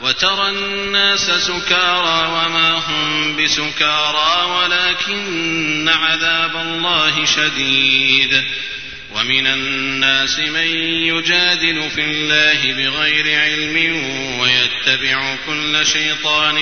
وترى 0.00 0.48
الناس 0.48 1.30
سكارى 1.30 2.28
وما 2.28 2.70
هم 2.70 3.36
بسكارى 3.36 4.44
ولكن 4.44 5.88
عذاب 5.88 6.56
الله 6.56 7.24
شديد. 7.24 8.44
ومن 9.14 9.46
الناس 9.46 10.38
من 10.38 10.66
يجادل 10.86 11.90
في 11.90 12.00
الله 12.00 12.72
بغير 12.72 13.40
علم 13.40 14.04
ويتبع 14.40 15.36
كل 15.46 15.86
شيطان 15.86 16.54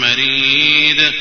مريد. 0.00 1.12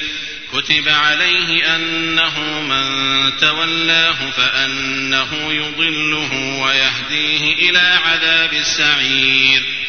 كتب 0.54 0.90
عليه 0.90 1.76
أنه 1.76 2.62
من 2.62 3.31
تولاه 3.38 4.29
فأنه 4.38 5.54
يضله 5.54 6.59
ويهديه 6.62 7.70
إلى 7.70 7.99
عذاب 8.05 8.54
السعير. 8.54 9.88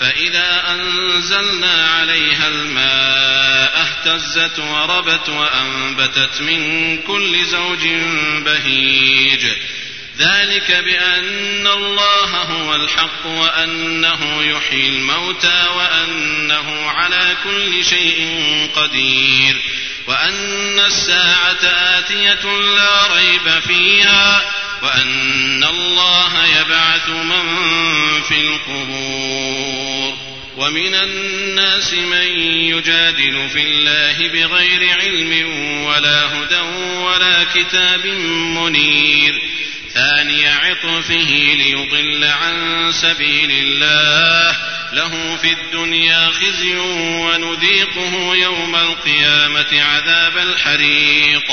فإذا 0.00 0.62
أنزلنا 0.70 1.88
عليها 1.88 2.48
الماء 2.48 3.86
اهتزت 4.04 4.58
وربت 4.58 5.28
وأنبتت 5.28 6.40
من 6.40 6.98
كل 7.02 7.44
زوج 7.44 7.88
بهيج. 8.44 9.46
ذلك 10.18 10.72
بأن 10.72 11.66
الله 11.66 12.30
هو 12.42 12.74
الحق 12.74 13.26
وأنه 13.26 14.42
يحيي 14.42 14.88
الموتى 14.88 15.66
وأنه 15.76 16.90
على 16.90 17.36
كل 17.44 17.84
شيء 17.84 18.38
قدير. 18.76 19.56
وأن 20.06 20.80
الساعة 20.80 21.64
آتية 21.98 22.58
لا 22.76 23.06
ريب 23.14 23.62
فيها. 23.66 24.42
وأن 24.84 25.64
الله 25.64 26.60
يبعث 26.60 27.08
من 27.08 27.42
في 28.28 28.40
القبور. 28.40 30.14
ومن 30.56 30.94
الناس 30.94 31.94
من 31.94 32.26
يجادل 32.42 33.48
في 33.52 33.62
الله 33.62 34.28
بغير 34.28 35.00
علم 35.00 35.50
ولا 35.84 36.26
هدى 36.26 36.60
ولا 36.98 37.44
كتاب 37.54 38.06
منير. 38.56 39.42
ثاني 39.94 40.48
عطفه 40.48 41.54
ليضل 41.54 42.24
عن 42.24 42.92
سبيل 42.92 43.50
الله. 43.50 44.56
له 44.92 45.36
في 45.36 45.52
الدنيا 45.52 46.30
خزي 46.30 46.76
ونذيقه 46.76 48.34
يوم 48.34 48.76
القيامة 48.76 49.82
عذاب 49.82 50.38
الحريق. 50.38 51.52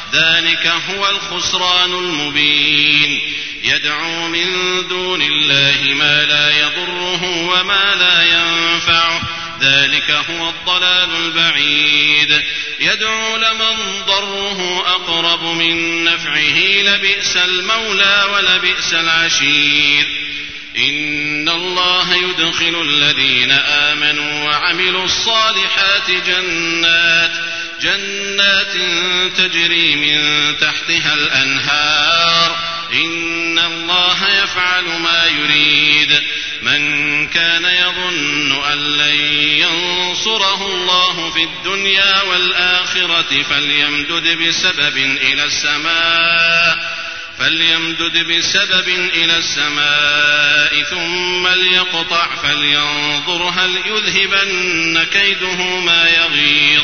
ذلك 0.13 0.73
هو 0.89 1.09
الخسران 1.09 1.93
المبين. 1.93 3.21
يدعو 3.63 4.27
من 4.27 4.47
دون 4.87 5.21
الله 5.21 5.93
ما 5.93 6.23
لا 6.23 6.49
يضره 6.59 7.23
وما 7.47 7.95
لا 7.95 8.23
ينفعه. 8.23 9.21
ذلك 9.61 10.11
هو 10.11 10.49
الضلال 10.49 11.09
البعيد. 11.25 12.43
يدعو 12.79 13.37
لمن 13.37 14.01
ضره 14.07 14.79
أقرب 14.87 15.43
من 15.43 16.03
نفعه. 16.03 16.59
لبئس 16.59 17.37
المولى 17.37 18.27
ولبئس 18.33 18.93
العشير. 18.93 20.07
إن 20.77 21.49
الله 21.49 22.15
يدخل 22.15 22.81
الذين 22.81 23.51
آمنوا 23.51 24.49
وعملوا 24.49 25.05
الصالحات 25.05 26.11
جنات. 26.27 27.50
جنات 27.81 28.73
تجري 29.37 29.95
من 29.95 30.19
تحتها 30.57 31.13
الأنهار. 31.13 32.57
إن 32.93 33.59
الله 33.59 34.43
يفعل 34.43 34.83
ما 34.83 35.25
يريد. 35.25 36.21
من 36.61 37.27
كان 37.27 37.65
يظن 37.65 38.63
أن 38.63 38.77
لن 38.97 39.15
ينصره 39.59 40.67
الله 40.67 41.31
في 41.31 41.43
الدنيا 41.43 42.21
والآخرة 42.21 43.43
فليمدد 43.49 44.37
بسبب 44.37 44.97
إلى 44.97 45.43
السماء 45.43 47.01
فليمدد 47.39 48.17
بسبب 48.17 48.87
إلى 48.89 49.37
السماء 49.37 50.83
ثم 50.83 51.47
ليقطع 51.47 52.35
فلينظر 52.35 53.43
هل 53.43 53.77
يذهبن 53.85 55.03
كيده 55.03 55.79
ما 55.79 56.09
يغيظ. 56.09 56.83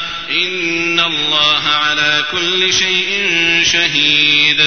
إن 0.29 0.99
الله 0.99 1.67
على 1.67 2.25
كل 2.31 2.73
شيء 2.73 3.29
شهيد. 3.71 4.61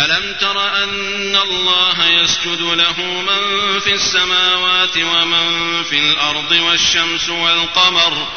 ألم 0.00 0.36
تر 0.40 0.82
أن 0.82 1.36
الله 1.36 2.06
يسجد 2.08 2.60
له 2.60 3.02
من 3.02 3.80
في 3.80 3.92
السماوات 3.92 4.96
ومن 4.96 5.82
في 5.82 5.98
الأرض 5.98 6.50
والشمس 6.50 7.28
والقمر 7.28 8.28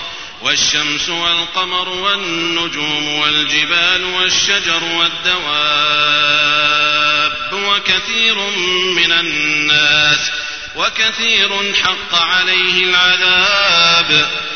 والشمس 0.41 1.09
والقمر 1.09 1.89
والنجوم 1.89 3.07
والجبال 3.07 4.03
والشجر 4.03 4.83
والدواب 4.83 6.19
وكثير 7.53 8.35
من 8.95 9.11
الناس 9.11 10.31
وكثير 10.75 11.73
حق 11.73 12.15
عليه 12.15 12.83
العذاب 12.83 14.29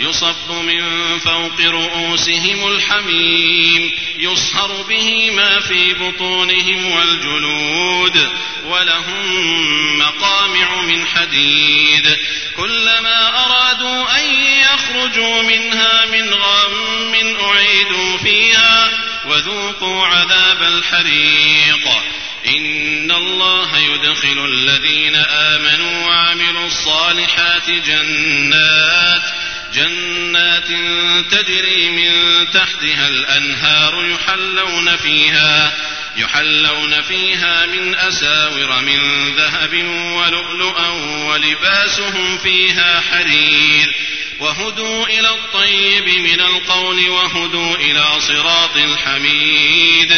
يصب 0.00 0.50
من 0.50 1.18
فوق 1.18 1.60
رؤوسهم 1.60 2.68
الحميم 2.68 3.92
يصهر 4.18 4.82
به 4.82 5.30
ما 5.30 5.60
في 5.60 5.94
بطونهم 5.94 6.90
والجلود 6.90 8.28
ولهم 8.64 9.98
مقامع 9.98 10.82
من 10.82 11.06
حديد. 11.06 12.16
كلما 12.56 13.44
أرادوا 13.44 14.18
أن 14.18 14.24
يخرجوا 14.44 15.42
منها 15.42 16.06
من 16.06 16.34
غم 16.34 17.14
أعيدوا 17.44 18.18
فيها 18.18 18.88
وذوقوا 19.26 20.06
عذاب 20.06 20.62
الحريق. 20.62 21.88
إن 22.46 23.10
الله 23.10 23.78
يدخل 23.78 24.44
الذين 24.44 25.16
آمنوا 25.16 26.06
وعملوا 26.06 26.66
الصالحات 26.66 27.70
جنات 27.70 29.39
جنات 29.74 30.68
تجري 31.30 31.90
من 31.90 32.46
تحتها 32.50 33.08
الأنهار 33.08 34.04
يحلون 34.04 34.96
فيها 34.96 35.72
يحلون 36.16 37.02
فيها 37.02 37.66
من 37.66 37.94
أساور 37.94 38.80
من 38.80 39.30
ذهب 39.36 39.74
ولؤلؤا 40.16 40.88
ولباسهم 41.28 42.38
فيها 42.38 43.00
حرير. 43.00 43.94
وهدوا 44.40 45.06
إلى 45.06 45.30
الطيب 45.30 46.08
من 46.08 46.40
القول 46.40 47.08
وهدوا 47.08 47.76
إلى 47.76 48.20
صراط 48.20 48.76
الحميد. 48.76 50.12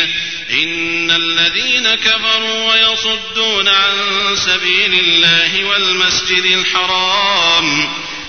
إن 0.52 1.10
الذين 1.10 1.94
كفروا 1.94 2.72
ويصدون 2.72 3.68
عن 3.68 3.96
سبيل 4.36 4.94
الله 5.04 5.64
والمسجد 5.64 6.44
الحرام 6.44 8.01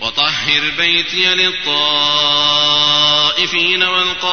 وطهر 0.00 0.70
بيتي 0.78 1.34
للطائفين 1.34 1.72
والقائمين 3.82 4.30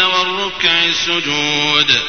والركع 0.00 0.84
السجود 0.84 2.00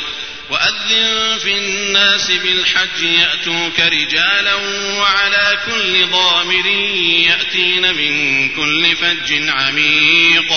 وأذن 0.50 1.38
في 1.44 1.58
الناس 1.58 2.32
بالحج 2.32 3.04
يأتوك 3.04 3.80
رجالا 3.80 4.56
وعلى 5.00 5.58
كل 5.66 6.08
ضامر 6.08 6.66
يأتين 7.28 7.96
من 7.96 8.50
كل 8.50 8.96
فج 8.96 9.50
عميق 9.50 10.54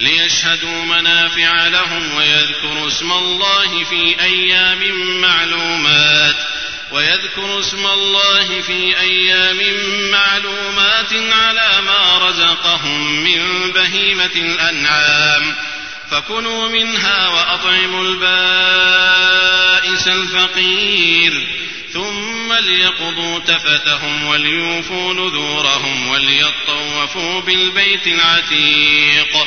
ليشهدوا 0.00 0.84
منافع 0.84 1.68
لهم 1.68 2.14
ويذكروا 2.14 2.88
اسم 2.88 3.12
الله 3.12 3.84
في 3.84 4.20
أيام 4.20 4.80
معلومات 5.20 6.36
ويذكر 6.92 7.60
اسم 7.60 7.86
الله 7.86 8.60
في 8.60 9.00
أيام 9.00 9.58
معلومات 10.10 11.12
على 11.12 11.82
ما 11.86 12.18
رزقهم 12.28 13.24
من 13.24 13.72
بهيمة 13.72 14.30
الأنعام. 14.36 15.56
فكلوا 16.10 16.68
منها 16.68 17.28
وأطعموا 17.28 18.04
البائس 18.04 20.08
الفقير. 20.08 21.46
ثم 21.92 22.52
ليقضوا 22.52 23.38
تفثهم 23.38 24.26
وليوفوا 24.26 25.14
نذورهم 25.14 26.08
وليطوفوا 26.08 27.40
بالبيت 27.40 28.06
العتيق. 28.06 29.46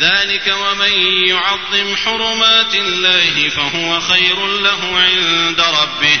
ذلك 0.00 0.54
ومن 0.60 0.92
يعظم 1.28 1.96
حرمات 1.96 2.74
الله 2.74 3.48
فهو 3.48 4.00
خير 4.00 4.46
له 4.46 5.00
عند 5.00 5.60
ربه. 5.60 6.20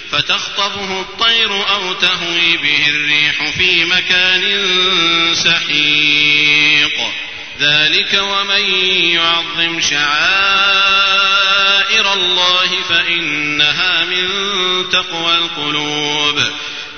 فتخطفه 0.11 1.01
الطير 1.01 1.69
أو 1.69 1.93
تهوي 1.93 2.57
به 2.57 2.87
الريح 2.87 3.49
في 3.49 3.85
مكان 3.85 4.43
سحيق. 5.33 7.11
ذلك 7.59 8.19
ومن 8.21 8.61
يعظم 9.09 9.79
شعائر 9.79 10.13
الله 12.13 12.81
فإنها 12.89 14.05
من 14.05 14.29
تقوى 14.89 15.35
القلوب. 15.35 16.43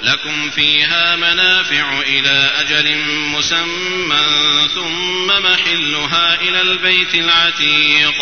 لكم 0.04 0.50
فيها 0.50 1.16
منافع 1.16 2.02
إلى 2.02 2.52
أجل 2.60 2.98
مسمى 3.08 4.68
ثم 4.76 5.28
محلها 5.28 6.42
إلى 6.42 6.62
البيت 6.62 7.16
العتيق. 7.16 8.22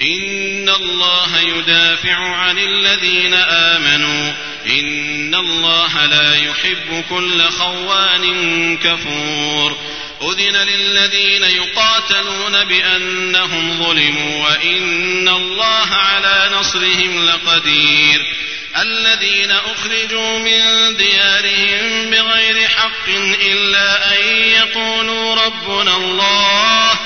ان 0.00 0.68
الله 0.68 1.40
يدافع 1.40 2.14
عن 2.14 2.58
الذين 2.58 3.34
امنوا. 3.34 4.32
ان 4.66 5.34
الله 5.34 6.06
لا 6.06 6.36
يحب 6.36 7.04
كل 7.10 7.42
خوان 7.50 8.76
كفور. 8.76 9.76
أذن 10.22 10.56
للذين 10.56 11.42
يقاتلون 11.42 12.64
بأنهم 12.64 13.84
ظلموا 13.84 14.48
وإن 14.48 15.28
الله 15.28 15.88
على 15.90 16.50
نصرهم 16.52 17.26
لقدير. 17.26 18.36
الذين 18.80 19.50
أخرجوا 19.50 20.38
من 20.38 20.96
ديارهم 20.96 22.10
بغير 22.10 22.68
حق 22.68 23.08
إلا 23.40 24.14
أن 24.14 24.24
يقولوا 24.36 25.34
ربنا 25.34 25.96
الله 25.96 27.05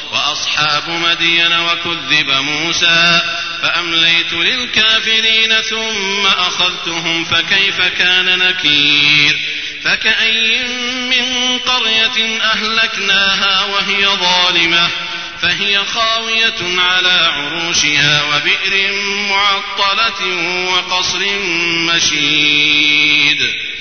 وأصحاب 0.31 0.89
مدين 0.89 1.53
وكذب 1.53 2.31
موسى 2.31 3.21
فأمليت 3.61 4.33
للكافرين 4.33 5.61
ثم 5.61 6.25
أخذتهم 6.25 7.25
فكيف 7.25 7.81
كان 7.81 8.39
نكير 8.39 9.39
فكأي 9.83 10.63
من 11.09 11.57
قرية 11.59 12.41
أهلكناها 12.41 13.65
وهي 13.65 14.05
ظالمة 14.07 14.89
فهي 15.41 15.85
خاوية 15.85 16.79
على 16.81 17.31
عروشها 17.33 18.23
وبئر 18.23 18.91
معطلة 19.29 20.35
وقصر 20.69 21.19
مشيد 21.87 23.70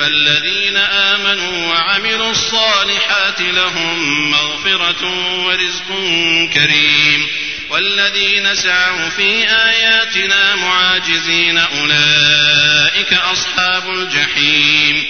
فالذين 0.00 0.76
آمنوا 0.76 1.66
وعملوا 1.68 2.30
الصالحات 2.30 3.40
لهم 3.40 4.30
مغفرة 4.30 5.04
ورزق 5.44 5.88
كريم 6.54 7.26
والذين 7.70 8.54
سعوا 8.54 9.08
في 9.08 9.48
آياتنا 9.50 10.54
معاجزين 10.56 11.58
أولئك 11.58 13.12
أصحاب 13.12 13.90
الجحيم 13.90 15.06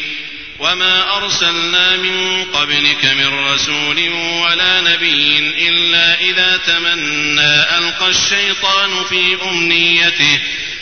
وما 0.59 1.17
أرسلنا 1.17 1.97
من 1.97 2.45
قبلك 2.45 3.05
من 3.05 3.27
رسول 3.45 4.09
ولا 4.13 4.81
نبي 4.81 5.39
إلا 5.69 6.21
إذا 6.21 6.57
تمنى 6.67 7.79
ألقى 7.79 8.09
الشيطان 8.09 9.05
في 9.05 9.39
أمنيته 9.51 10.41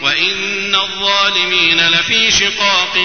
وإن 0.00 0.74
الظالمين 0.74 1.88
لفي 1.88 2.30
شقاق 2.30 2.98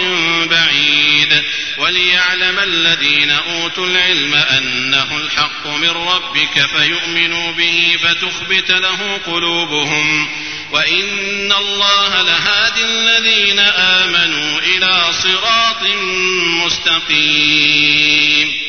بعيد 0.49 1.43
وليعلم 1.77 2.59
الذين 2.59 3.31
أوتوا 3.31 3.87
العلم 3.87 4.33
أنه 4.33 5.17
الحق 5.17 5.67
من 5.67 5.89
ربك 5.89 6.65
فيؤمنوا 6.77 7.51
به 7.51 7.97
فتخبت 8.03 8.71
له 8.71 9.19
قلوبهم 9.25 10.29
وإن 10.71 11.51
الله 11.51 12.21
لهادي 12.21 12.83
الذين 12.83 13.59
آمنوا 13.59 14.59
إلى 14.59 15.13
صراط 15.13 15.81
مستقيم 16.65 18.64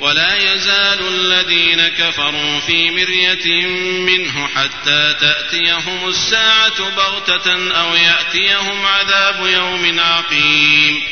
ولا 0.00 0.36
يزال 0.36 1.08
الذين 1.08 1.88
كفروا 1.88 2.60
في 2.60 2.90
مرية 2.90 3.66
منه 4.06 4.48
حتى 4.54 5.14
تأتيهم 5.20 6.08
الساعة 6.08 6.90
بغتة 6.90 7.72
أو 7.80 7.94
يأتيهم 7.94 8.86
عذاب 8.86 9.46
يوم 9.46 10.00
عقيم. 10.00 11.02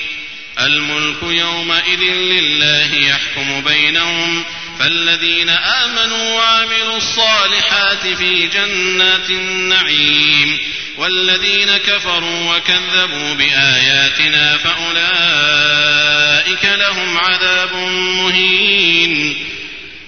الملك 0.60 1.22
يومئذ 1.22 2.00
لله 2.00 2.94
يحكم 2.94 3.60
بينهم. 3.60 4.44
فالذين 4.78 5.48
آمنوا 5.48 6.34
وعملوا 6.34 6.96
الصالحات 6.96 8.06
في 8.06 8.46
جنات 8.46 9.30
النعيم. 9.30 10.58
والذين 10.96 11.76
كفروا 11.76 12.56
وكذبوا 12.56 13.34
بآياتنا 13.34 14.58
فأولئك 14.58 16.15
لهم 16.64 17.18
عذاب 17.18 17.74
مهين. 18.16 19.36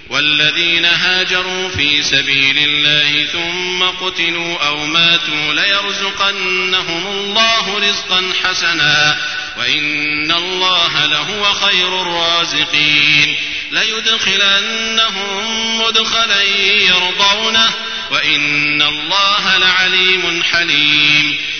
والذين 0.09 0.85
هاجروا 0.85 1.69
في 1.69 2.03
سبيل 2.03 2.57
الله 2.57 3.25
ثم 3.25 3.83
قتلوا 3.83 4.67
أو 4.67 4.85
ماتوا 4.85 5.53
ليرزقنهم 5.53 7.07
الله 7.07 7.89
رزقا 7.89 8.31
حسنا 8.43 9.17
وإن 9.57 10.31
الله 10.31 11.05
لهو 11.05 11.53
خير 11.53 12.01
الرازقين. 12.01 13.35
ليدخلنهم 13.71 15.81
مدخلا 15.81 16.43
يرضونه 16.81 17.69
وإن 18.11 18.81
الله 18.81 19.57
لعليم 19.57 20.43
حليم. 20.43 21.37